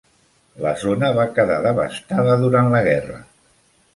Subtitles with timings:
[0.63, 3.21] La zona va quedar devastada durant la guerra.